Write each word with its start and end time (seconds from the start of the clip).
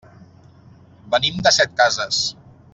Venim 1.15 1.45
de 1.49 1.53
Setcases. 1.61 2.27